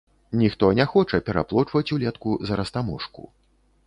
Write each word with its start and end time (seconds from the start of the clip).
Ніхто 0.41 0.69
не 0.77 0.85
хоча 0.93 1.19
пераплочваць 1.27 1.85
улетку 1.97 2.33
за 2.49 2.57
растаможку. 2.61 3.29